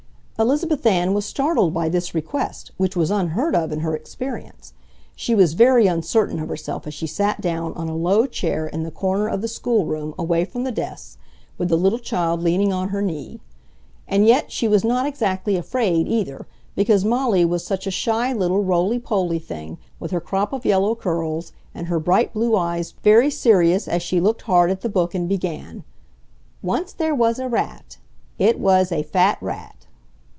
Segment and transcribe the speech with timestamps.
[0.39, 4.73] Elizabeth Ann was startled by this request, which was unheard of in her experience.
[5.15, 8.81] She was very uncertain of herself as she sat down on a low chair in
[8.81, 11.19] the corner of the schoolroom away from the desks,
[11.59, 13.39] with the little child leaning on her knee.
[14.07, 18.63] And yet she was not exactly afraid, either, because Molly was such a shy little
[18.63, 23.29] roly poly thing, with her crop of yellow curls, and her bright blue eyes very
[23.29, 25.83] serious as she looked hard at the book and began:
[26.63, 27.97] "Once there was a rat.
[28.39, 29.75] It was a fat rat."